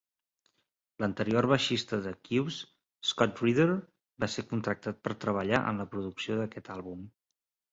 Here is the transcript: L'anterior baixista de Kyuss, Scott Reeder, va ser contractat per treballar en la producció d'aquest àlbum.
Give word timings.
L'anterior 1.03 1.47
baixista 1.51 1.99
de 2.05 2.13
Kyuss, 2.29 2.57
Scott 3.11 3.43
Reeder, 3.45 3.67
va 4.25 4.31
ser 4.37 4.47
contractat 4.55 5.05
per 5.09 5.17
treballar 5.27 5.61
en 5.73 5.83
la 5.85 5.89
producció 5.93 6.41
d'aquest 6.41 6.73
àlbum. 6.79 7.07